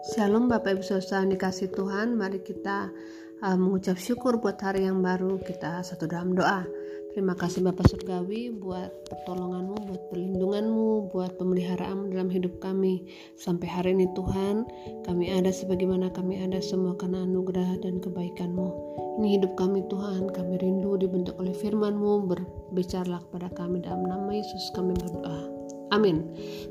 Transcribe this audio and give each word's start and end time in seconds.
Shalom 0.00 0.48
Bapak 0.48 0.80
Ibu 0.80 0.80
Saudara 0.80 1.28
dikasih 1.28 1.76
Tuhan. 1.76 2.16
Mari 2.16 2.40
kita 2.40 2.88
uh, 3.44 3.56
mengucap 3.60 4.00
syukur 4.00 4.40
buat 4.40 4.56
hari 4.56 4.88
yang 4.88 5.04
baru. 5.04 5.36
Kita 5.44 5.84
satu 5.84 6.08
dalam 6.08 6.32
doa. 6.32 6.64
Terima 7.12 7.36
kasih 7.36 7.60
Bapak 7.60 7.84
Surgawi 7.84 8.48
buat 8.48 8.88
pertolonganmu, 9.12 9.76
buat 9.76 10.02
perlindunganmu, 10.08 11.12
buat 11.12 11.36
pemeliharaanmu 11.36 12.16
dalam 12.16 12.32
hidup 12.32 12.64
kami. 12.64 13.12
Sampai 13.36 13.68
hari 13.68 13.92
ini 13.92 14.08
Tuhan 14.16 14.64
kami 15.04 15.36
ada 15.36 15.52
sebagaimana 15.52 16.08
kami 16.16 16.40
ada 16.48 16.64
semua 16.64 16.96
karena 16.96 17.20
anugerah 17.28 17.84
dan 17.84 18.00
kebaikanmu. 18.00 18.68
Ini 19.20 19.36
hidup 19.36 19.52
kami 19.52 19.84
Tuhan, 19.92 20.32
kami 20.32 20.64
rindu 20.64 20.96
dibentuk 20.96 21.36
oleh 21.36 21.52
firmanmu. 21.52 22.24
Berbicaralah 22.24 23.20
kepada 23.28 23.52
kami 23.52 23.84
dalam 23.84 24.08
nama 24.08 24.32
Yesus. 24.32 24.72
Kami 24.72 24.96
berdoa 24.96 25.49
Amin. 25.90 26.22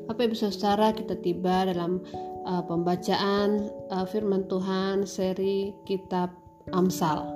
Bapak 0.08 0.32
Ibu 0.32 0.36
Saudara, 0.36 0.96
kita 0.96 1.12
tiba 1.20 1.68
dalam 1.68 2.00
uh, 2.48 2.64
pembacaan 2.64 3.68
uh, 3.92 4.08
firman 4.08 4.48
Tuhan 4.48 5.04
seri 5.04 5.76
kitab 5.84 6.32
Amsal. 6.70 7.26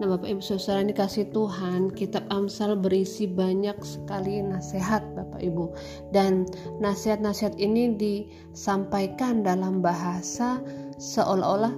Nah, 0.00 0.06
Bapak 0.08 0.26
Ibu 0.26 0.40
Saudara 0.42 0.80
ini 0.82 0.94
kasih 0.96 1.28
Tuhan, 1.30 1.92
kitab 1.92 2.24
Amsal 2.32 2.74
berisi 2.78 3.28
banyak 3.28 3.76
sekali 3.84 4.40
nasihat 4.40 5.04
Bapak 5.14 5.44
Ibu. 5.44 5.70
Dan 6.10 6.48
nasihat-nasihat 6.80 7.54
ini 7.60 7.94
disampaikan 7.94 9.44
dalam 9.44 9.84
bahasa 9.84 10.58
seolah-olah 10.96 11.74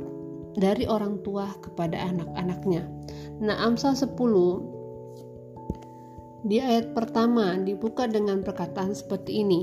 dari 0.57 0.87
orang 0.87 1.19
tua 1.27 1.51
kepada 1.63 1.99
anak-anaknya. 1.99 2.87
Nah, 3.43 3.59
Amsal 3.59 3.99
10 3.99 4.17
di 6.45 6.57
ayat 6.61 6.97
pertama 6.97 7.57
dibuka 7.61 8.09
dengan 8.09 8.41
perkataan 8.41 8.97
seperti 8.97 9.45
ini. 9.45 9.61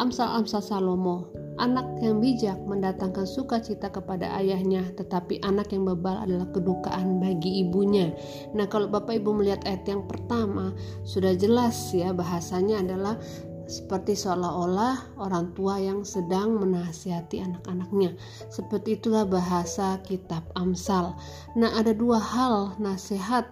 Amsal-amsal 0.00 0.64
Salomo, 0.64 1.28
anak 1.60 1.84
yang 2.00 2.24
bijak 2.24 2.56
mendatangkan 2.64 3.28
sukacita 3.28 3.92
kepada 3.92 4.24
ayahnya, 4.40 4.88
tetapi 4.96 5.36
anak 5.44 5.68
yang 5.76 5.84
bebal 5.84 6.24
adalah 6.24 6.48
kedukaan 6.48 7.20
bagi 7.20 7.60
ibunya. 7.60 8.08
Nah, 8.56 8.64
kalau 8.72 8.88
Bapak 8.88 9.20
Ibu 9.20 9.36
melihat 9.36 9.60
ayat 9.68 9.84
yang 9.84 10.08
pertama, 10.08 10.72
sudah 11.04 11.36
jelas 11.36 11.76
ya 11.92 12.16
bahasanya 12.16 12.80
adalah 12.80 13.20
seperti 13.68 14.16
seolah-olah 14.16 15.20
orang 15.20 15.54
tua 15.54 15.76
yang 15.76 16.02
sedang 16.08 16.56
menasihati 16.56 17.44
anak-anaknya. 17.44 18.16
Seperti 18.48 18.96
itulah 18.96 19.28
bahasa 19.28 20.00
kitab 20.08 20.44
Amsal. 20.56 21.12
Nah, 21.56 21.70
ada 21.76 21.92
dua 21.92 22.16
hal 22.16 22.80
nasihat 22.80 23.44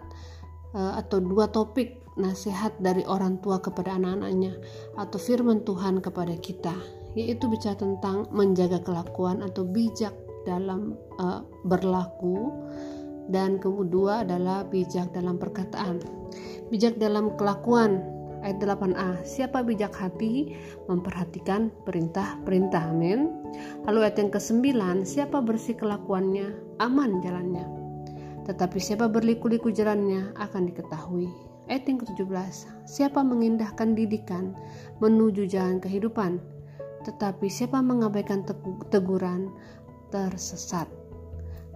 eh, 0.72 0.92
atau 0.96 1.20
dua 1.20 1.52
topik 1.52 1.99
nasihat 2.18 2.74
dari 2.82 3.06
orang 3.06 3.38
tua 3.38 3.62
kepada 3.62 3.94
anak-anaknya 3.94 4.56
atau 4.98 5.18
firman 5.20 5.62
Tuhan 5.62 6.02
kepada 6.02 6.34
kita 6.38 6.74
yaitu 7.18 7.50
bicara 7.50 7.74
tentang 7.74 8.30
menjaga 8.30 8.78
kelakuan 8.82 9.42
atau 9.42 9.66
bijak 9.66 10.14
dalam 10.46 10.94
uh, 11.18 11.42
berlaku. 11.66 12.54
Dan 13.30 13.62
kedua 13.62 14.26
adalah 14.26 14.66
bijak 14.66 15.14
dalam 15.14 15.38
perkataan. 15.38 16.02
Bijak 16.66 16.98
dalam 16.98 17.38
kelakuan 17.38 18.02
ayat 18.42 18.58
8a 18.58 19.22
siapa 19.22 19.62
bijak 19.62 19.94
hati 19.94 20.58
memperhatikan 20.90 21.70
perintah-perintah. 21.86 22.90
Amin. 22.90 23.30
Lalu 23.86 24.10
ayat 24.10 24.18
yang 24.18 24.30
ke-9 24.34 24.66
siapa 25.06 25.38
bersih 25.42 25.78
kelakuannya 25.78 26.78
aman 26.82 27.22
jalannya. 27.22 27.66
Tetapi 28.50 28.78
siapa 28.82 29.06
berliku-liku 29.06 29.70
jalannya 29.70 30.34
akan 30.34 30.66
diketahui 30.66 31.49
Ayat 31.68 31.84
yang 31.86 31.98
ke-17, 32.00 32.88
siapa 32.88 33.20
mengindahkan 33.20 33.92
didikan 33.92 34.56
menuju 35.02 35.44
jalan 35.50 35.82
kehidupan, 35.82 36.40
tetapi 37.04 37.50
siapa 37.50 37.82
mengabaikan 37.84 38.46
teguran 38.88 39.52
tersesat. 40.08 40.88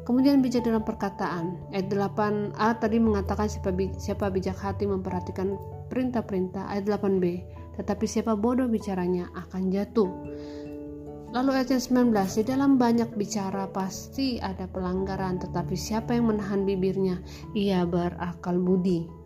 Kemudian 0.04 0.44
bijak 0.44 0.68
dalam 0.68 0.84
perkataan. 0.84 1.56
Ayat 1.72 1.88
8a 1.88 2.76
tadi 2.76 3.00
mengatakan 3.00 3.48
siapa, 3.48 3.72
siapa 3.96 4.28
bijak 4.28 4.60
hati 4.60 4.84
memperhatikan 4.84 5.56
perintah-perintah. 5.88 6.68
Ayat 6.68 6.84
8b, 6.84 7.24
tetapi 7.80 8.04
siapa 8.04 8.36
bodoh 8.36 8.68
bicaranya 8.68 9.32
akan 9.32 9.72
jatuh. 9.72 10.12
Lalu 11.34 11.50
ayat 11.56 11.72
19, 11.82 12.14
di 12.14 12.42
dalam 12.46 12.78
banyak 12.78 13.16
bicara 13.18 13.66
pasti 13.72 14.38
ada 14.38 14.70
pelanggaran, 14.70 15.40
tetapi 15.42 15.74
siapa 15.74 16.14
yang 16.14 16.30
menahan 16.30 16.62
bibirnya, 16.62 17.18
ia 17.58 17.82
berakal 17.82 18.60
budi. 18.60 19.23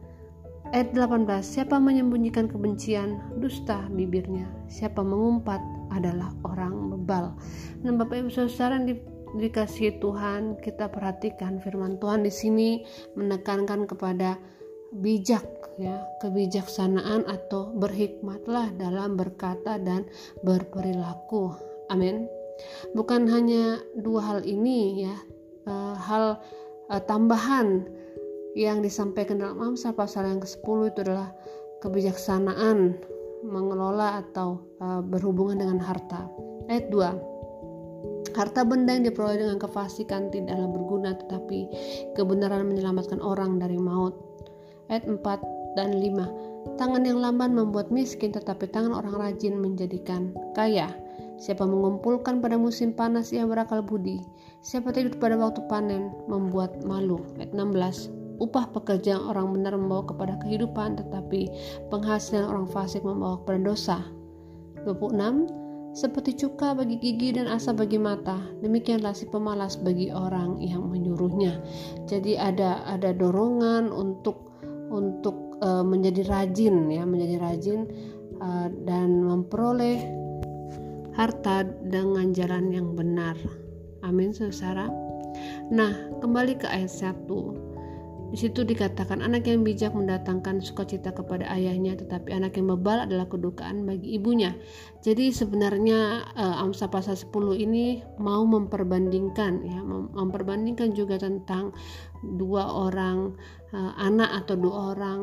Ayat 0.68 0.92
18, 0.92 1.24
siapa 1.40 1.80
menyembunyikan 1.80 2.44
kebencian, 2.44 3.24
dusta 3.40 3.88
bibirnya. 3.88 4.44
Siapa 4.68 5.00
mengumpat 5.00 5.64
adalah 5.88 6.28
orang 6.44 6.92
bebal. 6.92 7.32
Nah, 7.80 7.96
Bapak 7.96 8.20
Ibu 8.20 8.28
Saudara 8.28 8.76
di, 8.76 9.00
dikasih 9.40 9.96
Tuhan, 9.96 10.60
kita 10.60 10.92
perhatikan 10.92 11.56
firman 11.64 11.96
Tuhan 11.96 12.20
di 12.20 12.28
sini 12.28 12.84
menekankan 13.16 13.88
kepada 13.88 14.36
bijak 14.92 15.48
ya, 15.80 16.04
kebijaksanaan 16.20 17.24
atau 17.24 17.72
berhikmatlah 17.72 18.68
dalam 18.76 19.16
berkata 19.16 19.80
dan 19.80 20.04
berperilaku. 20.44 21.48
Amin. 21.88 22.28
Bukan 22.92 23.24
hanya 23.24 23.80
dua 23.96 24.20
hal 24.20 24.40
ini 24.44 25.08
ya, 25.08 25.16
uh, 25.64 25.96
hal 25.96 26.36
uh, 26.92 27.02
tambahan 27.08 27.88
yang 28.58 28.82
disampaikan 28.82 29.38
dalam 29.38 29.62
Amsal 29.62 29.94
pasal 29.94 30.26
yang 30.26 30.42
ke-10 30.42 30.91
itu 30.91 30.98
adalah 31.06 31.30
kebijaksanaan 31.78 32.98
mengelola 33.46 34.19
atau 34.26 34.66
uh, 34.82 34.98
berhubungan 34.98 35.62
dengan 35.62 35.78
harta. 35.78 36.26
Ayat 36.66 36.91
2. 36.91 38.34
Harta 38.34 38.66
benda 38.66 38.98
yang 38.98 39.06
diperoleh 39.06 39.46
dengan 39.46 39.62
kefasikan 39.62 40.34
tidaklah 40.34 40.66
berguna 40.74 41.14
tetapi 41.14 41.70
kebenaran 42.19 42.66
menyelamatkan 42.66 43.22
orang 43.22 43.62
dari 43.62 43.78
maut. 43.78 44.19
Ayat 44.90 45.06
4 45.06 45.78
dan 45.78 45.94
5. 46.02 46.75
Tangan 46.82 47.02
yang 47.06 47.22
lamban 47.22 47.54
membuat 47.54 47.94
miskin 47.94 48.34
tetapi 48.34 48.66
tangan 48.75 48.90
orang 48.90 49.14
rajin 49.22 49.54
menjadikan 49.54 50.34
kaya. 50.58 50.90
Siapa 51.38 51.62
mengumpulkan 51.62 52.42
pada 52.42 52.58
musim 52.58 52.90
panas 52.90 53.30
ia 53.30 53.46
berakal 53.46 53.86
budi. 53.86 54.19
Siapa 54.66 54.90
tidur 54.90 55.14
pada 55.22 55.38
waktu 55.38 55.62
panen 55.70 56.10
membuat 56.26 56.82
malu. 56.82 57.22
Ayat 57.38 57.54
16 57.54 58.17
upah 58.38 58.71
pekerjaan 58.75 59.22
orang 59.22 59.54
benar 59.54 59.75
membawa 59.75 60.06
kepada 60.06 60.34
kehidupan, 60.43 60.99
tetapi 60.99 61.50
penghasilan 61.91 62.47
orang 62.47 62.66
fasik 62.71 63.03
membawa 63.03 63.38
kepada 63.43 63.60
dosa. 63.75 63.99
26. 64.87 65.50
Seperti 65.99 66.47
cuka 66.47 66.78
bagi 66.78 67.00
gigi 67.00 67.34
dan 67.34 67.50
asa 67.50 67.75
bagi 67.75 67.99
mata, 67.99 68.38
demikianlah 68.62 69.16
si 69.16 69.26
pemalas 69.26 69.75
bagi 69.75 70.15
orang 70.15 70.62
yang 70.62 70.87
menyuruhnya. 70.87 71.59
Jadi 72.06 72.38
ada 72.38 72.87
ada 72.87 73.10
dorongan 73.10 73.91
untuk 73.91 74.53
untuk 74.94 75.59
uh, 75.65 75.82
menjadi 75.82 76.28
rajin 76.28 76.87
ya, 76.93 77.03
menjadi 77.03 77.37
rajin 77.43 77.81
uh, 78.38 78.69
dan 78.87 79.26
memperoleh 79.26 79.99
harta 81.19 81.66
dengan 81.91 82.31
jalan 82.31 82.70
yang 82.70 82.94
benar. 82.94 83.34
Amin, 84.06 84.31
saudara. 84.31 84.87
Nah, 85.69 85.93
kembali 86.22 86.62
ke 86.62 86.66
ayat 86.70 86.94
1 86.94 87.26
di 88.28 88.36
situ 88.36 88.60
dikatakan 88.60 89.24
anak 89.24 89.48
yang 89.48 89.64
bijak 89.64 89.96
mendatangkan 89.96 90.60
sukacita 90.60 91.16
kepada 91.16 91.48
ayahnya, 91.48 91.96
tetapi 91.96 92.28
anak 92.36 92.60
yang 92.60 92.68
bebal 92.76 93.08
adalah 93.08 93.24
kedukaan 93.24 93.88
bagi 93.88 94.20
ibunya. 94.20 94.52
Jadi 95.00 95.32
sebenarnya 95.32 96.28
uh, 96.36 96.60
Amsa 96.60 96.92
pasal 96.92 97.16
10 97.16 97.32
ini 97.56 98.04
mau 98.20 98.44
memperbandingkan 98.44 99.64
ya, 99.64 99.80
memperbandingkan 100.12 100.92
juga 100.92 101.16
tentang 101.16 101.72
dua 102.20 102.68
orang 102.68 103.32
uh, 103.72 103.96
anak 103.96 104.44
atau 104.44 104.60
dua 104.60 104.92
orang 104.92 105.20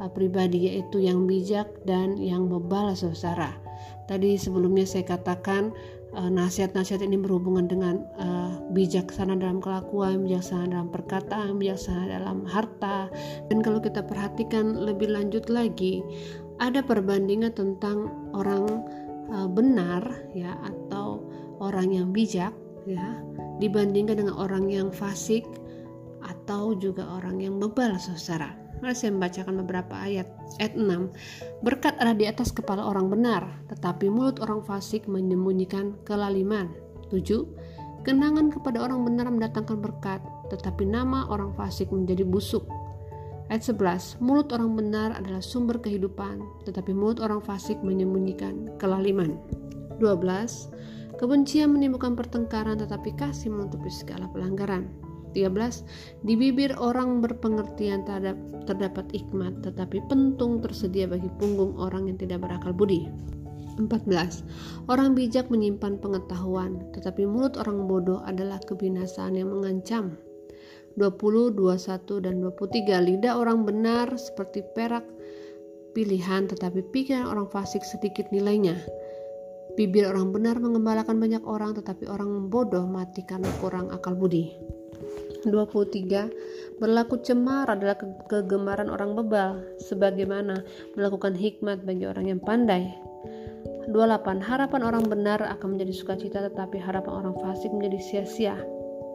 uh, 0.00 0.08
pribadi 0.08 0.72
yaitu 0.72 1.04
yang 1.04 1.28
bijak 1.28 1.68
dan 1.84 2.16
yang 2.16 2.48
bebal 2.48 2.96
saudara. 2.96 3.52
Tadi 4.08 4.40
sebelumnya 4.40 4.88
saya 4.88 5.04
katakan 5.04 5.76
Eh, 5.76 5.99
nasihat-nasihat 6.10 7.06
ini 7.06 7.14
berhubungan 7.22 7.70
dengan 7.70 8.02
uh, 8.18 8.58
bijaksana 8.74 9.38
dalam 9.38 9.62
kelakuan, 9.62 10.26
bijaksana 10.26 10.66
dalam 10.66 10.88
perkataan, 10.90 11.54
bijaksana 11.56 12.10
dalam 12.10 12.42
harta. 12.46 13.06
Dan 13.46 13.62
kalau 13.62 13.78
kita 13.78 14.02
perhatikan 14.02 14.74
lebih 14.74 15.14
lanjut 15.14 15.46
lagi, 15.46 16.02
ada 16.58 16.82
perbandingan 16.82 17.54
tentang 17.54 18.10
orang 18.34 18.66
uh, 19.30 19.46
benar 19.46 20.02
ya 20.34 20.58
atau 20.66 21.22
orang 21.62 21.94
yang 21.94 22.08
bijak 22.10 22.52
ya 22.88 23.20
dibandingkan 23.62 24.24
dengan 24.24 24.34
orang 24.34 24.66
yang 24.66 24.88
fasik 24.90 25.46
atau 26.20 26.76
juga 26.76 27.06
orang 27.06 27.40
yang 27.40 27.56
bebal 27.56 27.96
saudara. 27.96 28.59
Mari 28.80 28.96
saya 28.96 29.12
membacakan 29.12 29.54
beberapa 29.60 29.92
ayat. 29.92 30.24
Ayat 30.56 30.72
6. 30.72 31.12
Berkat 31.60 32.00
ada 32.00 32.16
di 32.16 32.24
atas 32.24 32.48
kepala 32.48 32.80
orang 32.80 33.12
benar, 33.12 33.44
tetapi 33.68 34.08
mulut 34.08 34.40
orang 34.40 34.64
fasik 34.64 35.04
menyembunyikan 35.04 36.00
kelaliman. 36.08 36.72
7. 37.12 37.44
Kenangan 38.08 38.48
kepada 38.48 38.80
orang 38.80 39.04
benar 39.04 39.28
mendatangkan 39.28 39.84
berkat, 39.84 40.24
tetapi 40.48 40.88
nama 40.88 41.28
orang 41.28 41.52
fasik 41.52 41.92
menjadi 41.92 42.24
busuk. 42.24 42.64
Ayat 43.52 43.68
11. 43.68 44.16
Mulut 44.24 44.48
orang 44.56 44.72
benar 44.72 45.12
adalah 45.12 45.44
sumber 45.44 45.76
kehidupan, 45.76 46.40
tetapi 46.64 46.96
mulut 46.96 47.20
orang 47.20 47.44
fasik 47.44 47.76
menyembunyikan 47.84 48.72
kelaliman. 48.80 49.36
12. 50.00 50.72
Kebencian 51.20 51.76
menimbulkan 51.76 52.16
pertengkaran 52.16 52.80
tetapi 52.80 53.12
kasih 53.12 53.52
menutupi 53.52 53.92
segala 53.92 54.24
pelanggaran. 54.32 54.88
13. 55.32 56.26
Di 56.26 56.34
bibir 56.34 56.74
orang 56.78 57.22
berpengertian 57.24 58.06
terhadap 58.06 58.36
terdapat 58.66 59.06
hikmat, 59.14 59.62
tetapi 59.64 60.02
pentung 60.10 60.62
tersedia 60.62 61.06
bagi 61.06 61.28
punggung 61.38 61.74
orang 61.78 62.10
yang 62.10 62.18
tidak 62.18 62.42
berakal 62.44 62.74
budi. 62.74 63.06
14. 63.80 64.44
Orang 64.92 65.16
bijak 65.16 65.48
menyimpan 65.48 65.96
pengetahuan, 66.02 66.84
tetapi 66.92 67.24
mulut 67.24 67.56
orang 67.56 67.88
bodoh 67.88 68.20
adalah 68.28 68.60
kebinasaan 68.68 69.38
yang 69.38 69.48
mengancam. 69.48 70.20
20, 70.98 71.54
21, 71.54 72.20
dan 72.20 72.42
23. 72.42 73.00
Lidah 73.00 73.38
orang 73.38 73.62
benar 73.64 74.10
seperti 74.18 74.66
perak 74.74 75.06
pilihan, 75.94 76.50
tetapi 76.50 76.82
pikiran 76.90 77.30
orang 77.30 77.46
fasik 77.48 77.80
sedikit 77.86 78.26
nilainya. 78.34 78.76
Bibir 79.78 80.10
orang 80.10 80.34
benar 80.34 80.58
mengembalakan 80.58 81.22
banyak 81.22 81.46
orang, 81.46 81.78
tetapi 81.78 82.10
orang 82.10 82.50
bodoh 82.50 82.84
mati 82.90 83.22
karena 83.22 83.48
kurang 83.62 83.88
akal 83.94 84.18
budi. 84.18 84.50
23 85.48 86.80
Berlaku 86.80 87.20
cemar 87.20 87.68
adalah 87.68 87.96
ke 88.00 88.08
kegemaran 88.28 88.88
orang 88.88 89.12
bebal 89.12 89.60
sebagaimana 89.84 90.64
melakukan 90.96 91.36
hikmat 91.36 91.84
bagi 91.84 92.08
orang 92.08 92.32
yang 92.32 92.40
pandai. 92.40 92.88
28 93.92 94.40
Harapan 94.40 94.80
orang 94.80 95.04
benar 95.04 95.44
akan 95.44 95.76
menjadi 95.76 95.92
sukacita 95.92 96.38
tetapi 96.48 96.80
harapan 96.80 97.12
orang 97.20 97.36
fasik 97.36 97.68
menjadi 97.68 98.00
sia-sia. 98.00 98.56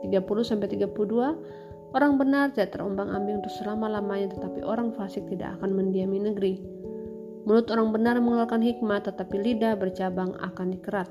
30 0.05 0.21
sampai 0.45 0.69
32 0.69 0.93
Orang 1.95 2.19
benar 2.19 2.51
tidak 2.51 2.75
terombang-ambing 2.75 3.39
untuk 3.39 3.55
selama-lamanya 3.55 4.35
tetapi 4.35 4.67
orang 4.67 4.91
fasik 4.93 5.23
tidak 5.31 5.55
akan 5.57 5.79
mendiami 5.79 6.27
negeri. 6.27 6.59
Mulut 7.47 7.71
orang 7.71 7.95
benar 7.95 8.19
mengeluarkan 8.19 8.59
hikmat 8.59 9.07
tetapi 9.07 9.37
lidah 9.39 9.79
bercabang 9.79 10.35
akan 10.43 10.75
dikerat. 10.75 11.07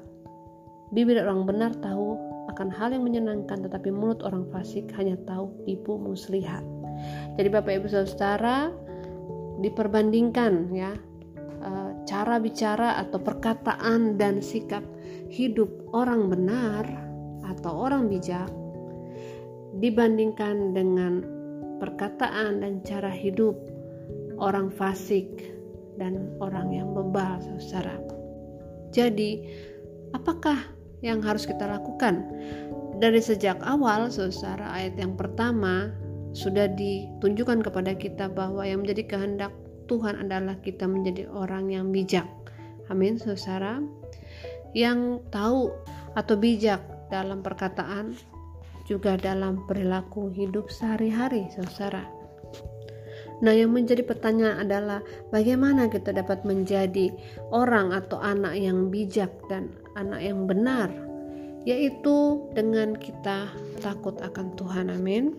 Bibir 0.92 1.24
orang 1.24 1.48
benar 1.48 1.72
tahu 1.80 2.33
akan 2.50 2.68
hal 2.68 2.92
yang 2.92 3.04
menyenangkan 3.06 3.64
tetapi 3.64 3.88
mulut 3.88 4.20
orang 4.24 4.44
fasik 4.52 4.88
hanya 4.96 5.16
tahu 5.24 5.50
tipu 5.64 5.96
muslihat. 5.96 6.62
Jadi 7.36 7.48
Bapak 7.50 7.82
Ibu 7.82 7.88
Saudara 7.90 8.70
diperbandingkan 9.60 10.74
ya 10.74 10.92
eh, 11.62 11.90
cara 12.04 12.36
bicara 12.38 13.00
atau 13.00 13.18
perkataan 13.22 14.20
dan 14.20 14.44
sikap 14.44 14.82
hidup 15.32 15.70
orang 15.96 16.28
benar 16.28 16.84
atau 17.48 17.88
orang 17.88 18.08
bijak 18.08 18.48
dibandingkan 19.82 20.76
dengan 20.76 21.34
perkataan 21.82 22.62
dan 22.62 22.80
cara 22.86 23.10
hidup 23.10 23.58
orang 24.38 24.70
fasik 24.70 25.54
dan 25.98 26.34
orang 26.42 26.74
yang 26.74 26.90
bebal 26.94 27.38
saudara. 27.42 27.98
Jadi, 28.94 29.42
apakah 30.14 30.73
yang 31.04 31.20
harus 31.20 31.44
kita 31.44 31.68
lakukan. 31.68 32.24
Dari 32.96 33.20
sejak 33.20 33.60
awal, 33.60 34.08
saudara, 34.08 34.72
ayat 34.72 34.96
yang 34.96 35.12
pertama 35.20 35.92
sudah 36.32 36.66
ditunjukkan 36.72 37.60
kepada 37.60 37.92
kita 37.92 38.32
bahwa 38.32 38.64
yang 38.64 38.80
menjadi 38.82 39.04
kehendak 39.06 39.52
Tuhan 39.84 40.24
adalah 40.24 40.56
kita 40.64 40.88
menjadi 40.88 41.28
orang 41.28 41.68
yang 41.68 41.92
bijak. 41.92 42.24
Amin, 42.88 43.20
saudara. 43.20 43.84
Yang 44.72 45.20
tahu 45.28 45.70
atau 46.16 46.34
bijak 46.40 46.80
dalam 47.12 47.44
perkataan 47.44 48.16
juga 48.88 49.20
dalam 49.20 49.64
perilaku 49.68 50.32
hidup 50.32 50.72
sehari-hari, 50.72 51.48
saudara. 51.52 52.13
Nah, 53.42 53.50
yang 53.50 53.74
menjadi 53.74 54.06
pertanyaan 54.06 54.62
adalah 54.62 55.00
bagaimana 55.34 55.90
kita 55.90 56.14
dapat 56.14 56.46
menjadi 56.46 57.10
orang 57.50 57.90
atau 57.90 58.22
anak 58.22 58.54
yang 58.54 58.92
bijak 58.94 59.30
dan 59.50 59.74
anak 59.98 60.22
yang 60.22 60.46
benar, 60.46 60.92
yaitu 61.66 62.46
dengan 62.54 62.94
kita 62.94 63.50
takut 63.82 64.14
akan 64.22 64.54
Tuhan. 64.54 64.92
Amin. 64.92 65.34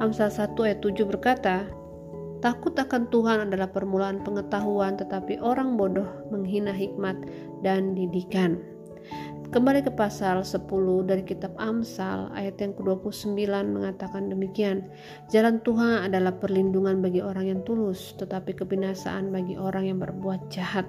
Amsal 0.00 0.32
1 0.32 0.56
ayat 0.64 0.80
7 0.80 1.08
berkata, 1.08 1.68
Takut 2.40 2.72
akan 2.72 3.12
Tuhan 3.12 3.52
adalah 3.52 3.68
permulaan 3.68 4.24
pengetahuan, 4.24 4.96
tetapi 4.96 5.44
orang 5.44 5.76
bodoh 5.76 6.08
menghina 6.32 6.72
hikmat 6.72 7.20
dan 7.60 7.92
didikan. 7.92 8.56
Kembali 9.50 9.82
ke 9.82 9.90
pasal 9.90 10.46
10 10.46 10.70
dari 11.10 11.26
kitab 11.26 11.58
Amsal 11.58 12.30
ayat 12.38 12.62
yang 12.62 12.70
ke-29 12.78 13.34
mengatakan 13.66 14.30
demikian. 14.30 14.86
Jalan 15.26 15.58
Tuhan 15.66 16.06
adalah 16.06 16.38
perlindungan 16.38 17.02
bagi 17.02 17.18
orang 17.18 17.50
yang 17.50 17.60
tulus, 17.66 18.14
tetapi 18.14 18.54
kebinasaan 18.54 19.34
bagi 19.34 19.58
orang 19.58 19.90
yang 19.90 19.98
berbuat 19.98 20.54
jahat. 20.54 20.86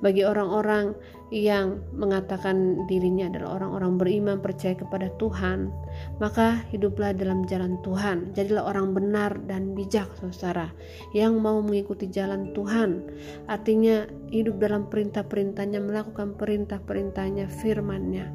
Bagi 0.00 0.22
orang-orang 0.22 0.94
yang 1.34 1.82
mengatakan 1.90 2.86
dirinya 2.86 3.26
adalah 3.26 3.58
orang-orang 3.58 3.98
beriman 3.98 4.38
percaya 4.38 4.78
kepada 4.78 5.10
Tuhan, 5.18 5.74
maka 6.22 6.62
hiduplah 6.70 7.10
dalam 7.12 7.42
jalan 7.50 7.82
Tuhan. 7.82 8.30
Jadilah 8.32 8.70
orang 8.70 8.94
benar 8.94 9.34
dan 9.50 9.74
bijak, 9.74 10.06
saudara, 10.22 10.70
yang 11.10 11.42
mau 11.42 11.58
mengikuti 11.58 12.06
jalan 12.06 12.54
Tuhan. 12.54 13.10
Artinya 13.50 14.06
hidup 14.30 14.62
dalam 14.62 14.86
perintah-perintahnya, 14.86 15.82
melakukan 15.82 16.38
perintah-perintahnya, 16.38 17.50
firmannya. 17.50 18.26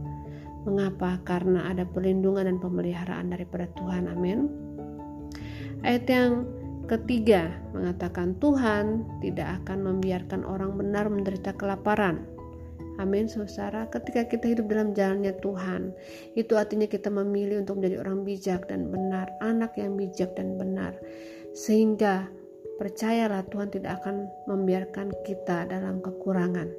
Mengapa? 0.68 1.18
Karena 1.26 1.72
ada 1.72 1.88
perlindungan 1.88 2.46
dan 2.46 2.58
pemeliharaan 2.60 3.34
daripada 3.34 3.66
Tuhan. 3.80 4.12
Amin. 4.12 4.52
Ayat 5.82 6.06
yang 6.06 6.46
ketiga 6.88 7.52
mengatakan 7.76 8.38
Tuhan 8.40 9.06
tidak 9.22 9.62
akan 9.64 9.86
membiarkan 9.86 10.42
orang 10.46 10.78
benar 10.78 11.10
menderita 11.12 11.54
kelaparan. 11.58 12.24
Amin, 13.00 13.26
saudara. 13.26 13.90
Ketika 13.90 14.30
kita 14.30 14.54
hidup 14.54 14.70
dalam 14.70 14.94
jalannya 14.94 15.34
Tuhan, 15.42 15.90
itu 16.38 16.54
artinya 16.54 16.86
kita 16.86 17.10
memilih 17.10 17.66
untuk 17.66 17.82
menjadi 17.82 17.98
orang 18.06 18.22
bijak 18.22 18.70
dan 18.70 18.94
benar, 18.94 19.32
anak 19.42 19.74
yang 19.80 19.98
bijak 19.98 20.38
dan 20.38 20.60
benar, 20.60 20.94
sehingga 21.58 22.30
percayalah 22.78 23.42
Tuhan 23.50 23.74
tidak 23.74 24.04
akan 24.04 24.30
membiarkan 24.46 25.10
kita 25.26 25.66
dalam 25.66 25.98
kekurangan. 26.04 26.70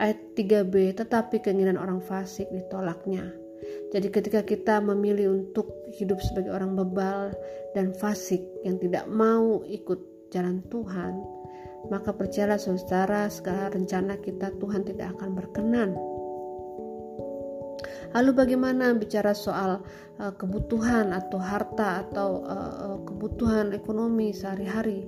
Ayat 0.00 0.20
3b, 0.38 0.96
tetapi 0.96 1.44
keinginan 1.44 1.76
orang 1.76 2.00
fasik 2.00 2.48
ditolaknya 2.48 3.45
jadi 3.94 4.08
ketika 4.10 4.40
kita 4.42 4.82
memilih 4.82 5.32
untuk 5.46 5.70
hidup 5.94 6.18
sebagai 6.20 6.52
orang 6.52 6.76
bebal 6.76 7.32
dan 7.72 7.94
fasik 7.96 8.42
yang 8.66 8.76
tidak 8.82 9.06
mau 9.08 9.62
ikut 9.64 10.28
jalan 10.34 10.60
Tuhan, 10.68 11.22
maka 11.88 12.10
percayalah 12.10 12.58
saudara 12.58 13.30
segala 13.30 13.70
rencana 13.70 14.18
kita 14.18 14.50
Tuhan 14.58 14.82
tidak 14.84 15.16
akan 15.16 15.30
berkenan. 15.38 15.90
Lalu 18.14 18.30
bagaimana 18.32 18.96
bicara 18.96 19.36
soal 19.36 19.82
uh, 20.18 20.32
kebutuhan 20.34 21.12
atau 21.12 21.36
harta 21.36 22.06
atau 22.06 22.42
uh, 22.48 22.96
kebutuhan 23.04 23.76
ekonomi 23.76 24.32
sehari-hari? 24.32 25.04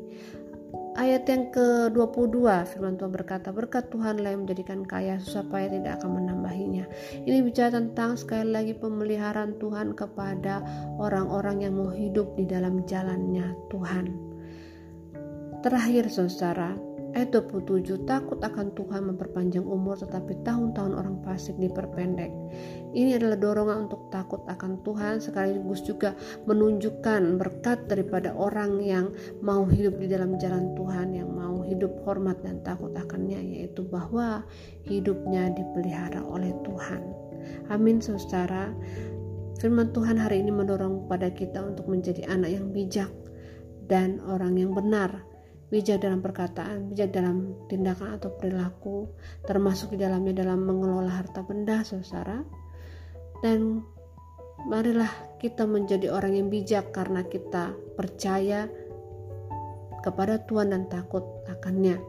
Ayat 0.98 1.30
yang 1.30 1.54
ke-22 1.54 2.42
firman 2.74 2.98
Tuhan 2.98 3.14
berkata 3.14 3.54
berkat 3.54 3.86
Tuhanlah 3.86 4.34
yang 4.34 4.42
menjadikan 4.42 4.82
kaya 4.82 5.22
susah 5.22 5.46
payah 5.46 5.70
tidak 5.70 6.02
akan 6.02 6.18
menambahinya. 6.18 6.90
Ini 7.22 7.38
bicara 7.46 7.78
tentang 7.78 8.18
sekali 8.18 8.50
lagi 8.50 8.74
pemeliharaan 8.74 9.62
Tuhan 9.62 9.94
kepada 9.94 10.58
orang-orang 10.98 11.62
yang 11.62 11.78
mau 11.78 11.94
hidup 11.94 12.34
di 12.34 12.50
dalam 12.50 12.82
jalannya 12.82 13.46
Tuhan. 13.70 14.10
Terakhir 15.62 16.10
saudara, 16.10 16.74
Ayat 17.16 17.32
27, 17.32 18.04
takut 18.04 18.36
akan 18.36 18.76
Tuhan 18.76 19.08
memperpanjang 19.08 19.64
umur 19.64 19.96
tetapi 19.96 20.44
tahun-tahun 20.44 20.92
orang 20.92 21.16
fasik 21.24 21.56
diperpendek. 21.56 22.28
Ini 22.92 23.16
adalah 23.16 23.40
dorongan 23.40 23.88
untuk 23.88 24.12
takut 24.12 24.44
akan 24.44 24.84
Tuhan 24.84 25.16
sekaligus 25.16 25.80
juga 25.88 26.12
menunjukkan 26.44 27.40
berkat 27.40 27.88
daripada 27.88 28.36
orang 28.36 28.84
yang 28.84 29.08
mau 29.40 29.64
hidup 29.64 29.96
di 29.96 30.12
dalam 30.12 30.36
jalan 30.36 30.76
Tuhan, 30.76 31.16
yang 31.16 31.32
mau 31.32 31.64
hidup 31.64 31.96
hormat 32.04 32.44
dan 32.44 32.60
takut 32.60 32.92
akannya, 32.92 33.40
yaitu 33.40 33.88
bahwa 33.88 34.44
hidupnya 34.84 35.48
dipelihara 35.56 36.20
oleh 36.28 36.52
Tuhan. 36.60 37.00
Amin 37.72 38.04
saudara. 38.04 38.68
Firman 39.56 39.90
Tuhan 39.96 40.20
hari 40.20 40.44
ini 40.44 40.52
mendorong 40.52 41.08
pada 41.08 41.32
kita 41.32 41.64
untuk 41.64 41.88
menjadi 41.88 42.28
anak 42.30 42.52
yang 42.52 42.68
bijak 42.70 43.10
dan 43.88 44.20
orang 44.28 44.54
yang 44.60 44.76
benar 44.76 45.27
bijak 45.68 46.00
dalam 46.00 46.24
perkataan, 46.24 46.92
bijak 46.92 47.12
dalam 47.12 47.52
tindakan 47.68 48.16
atau 48.16 48.32
perilaku, 48.32 49.12
termasuk 49.44 49.92
di 49.92 50.00
dalamnya 50.00 50.40
dalam 50.44 50.64
mengelola 50.64 51.12
harta 51.12 51.44
benda, 51.44 51.84
saudara. 51.84 52.40
Dan 53.44 53.84
marilah 54.64 55.38
kita 55.38 55.68
menjadi 55.68 56.10
orang 56.10 56.34
yang 56.34 56.48
bijak 56.48 56.90
karena 56.90 57.22
kita 57.28 57.76
percaya 57.94 58.66
kepada 60.00 60.40
Tuhan 60.48 60.72
dan 60.72 60.88
takut 60.88 61.22
akannya. 61.46 62.00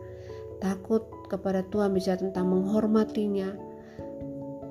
Takut 0.60 1.08
kepada 1.32 1.63
Tuhan 1.68 1.96
bisa 1.96 2.20
tentang 2.20 2.51
menghormatinya, 2.51 3.56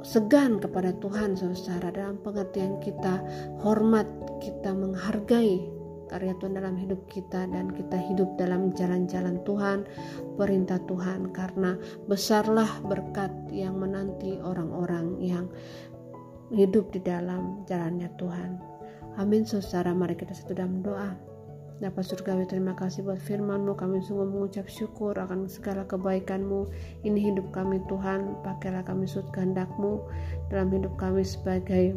segan 0.04 0.61
kepada 0.61 0.92
Tuhan 0.97 1.37
saudara 1.37 1.92
dalam 1.92 2.21
pengertian 2.21 2.80
kita 2.80 3.21
hormat 3.64 4.07
kita 4.38 4.71
menghargai 4.71 5.77
karya 6.08 6.32
Tuhan 6.40 6.56
dalam 6.56 6.74
hidup 6.74 7.04
kita 7.06 7.46
dan 7.52 7.70
kita 7.70 8.00
hidup 8.08 8.34
dalam 8.40 8.72
jalan-jalan 8.72 9.38
Tuhan, 9.44 9.84
perintah 10.40 10.80
Tuhan. 10.88 11.30
Karena 11.30 11.76
besarlah 12.08 12.80
berkat 12.88 13.30
yang 13.52 13.76
menanti 13.76 14.40
orang-orang 14.40 15.20
yang 15.20 15.46
hidup 16.50 16.88
di 16.90 17.04
dalam 17.04 17.62
jalannya 17.68 18.08
Tuhan. 18.16 18.50
Amin 19.20 19.44
saudara, 19.44 19.92
mari 19.92 20.16
kita 20.16 20.32
satu 20.32 20.56
dalam 20.56 20.80
doa. 20.80 21.28
Dapat 21.78 22.10
surgawi 22.10 22.42
terima 22.50 22.74
kasih 22.74 23.06
buat 23.06 23.22
firmanmu. 23.22 23.78
Kami 23.78 24.02
sungguh 24.02 24.26
mengucap 24.26 24.66
syukur 24.66 25.14
akan 25.14 25.46
segala 25.46 25.86
kebaikanmu. 25.86 26.66
Ini 27.06 27.30
hidup 27.30 27.54
kami 27.54 27.78
Tuhan. 27.86 28.42
Pakailah 28.42 28.82
kami 28.82 29.06
sud 29.06 29.30
kehendakmu 29.30 30.02
Dalam 30.50 30.74
hidup 30.74 30.98
kami 30.98 31.22
sebagai 31.22 31.94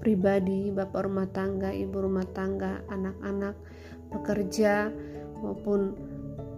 pribadi 0.00 0.72
Bapak 0.72 1.06
rumah 1.06 1.28
tangga, 1.30 1.70
ibu 1.70 2.00
rumah 2.00 2.26
tangga 2.32 2.82
Anak-anak, 2.88 3.54
pekerja 4.10 4.88
Maupun 5.40 5.94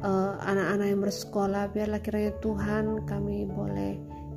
eh, 0.03 0.35
anak-anak 0.47 0.87
uh, 0.87 0.91
yang 0.91 1.01
bersekolah 1.03 1.65
Biarlah 1.75 2.01
kiranya 2.01 2.33
Tuhan 2.41 3.05
kami 3.05 3.47
boleh 3.51 3.93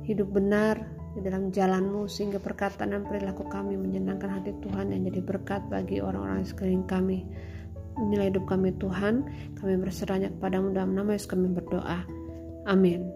hidup 0.06 0.30
benar 0.30 0.78
di 1.16 1.24
dalam 1.24 1.48
jalanmu 1.48 2.04
sehingga 2.06 2.36
perkataan 2.36 2.92
dan 2.92 3.02
perilaku 3.08 3.48
kami 3.48 3.80
menyenangkan 3.80 4.28
hati 4.28 4.52
Tuhan 4.60 4.92
dan 4.92 5.00
jadi 5.08 5.24
berkat 5.24 5.64
bagi 5.72 6.04
orang-orang 6.04 6.44
sekeliling 6.44 6.84
kami. 6.84 7.24
Inilah 7.96 8.28
hidup 8.28 8.44
kami 8.44 8.76
Tuhan, 8.76 9.24
kami 9.56 9.74
berserahnya 9.80 10.28
kepadamu 10.36 10.76
dalam 10.76 10.92
nama 10.92 11.16
Yesus 11.16 11.32
kami 11.32 11.48
berdoa. 11.48 12.04
Amin. 12.68 13.08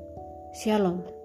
Shalom. 0.57 1.20